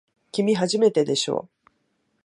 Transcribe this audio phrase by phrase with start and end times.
[0.31, 1.47] きみ、初めてでしょ。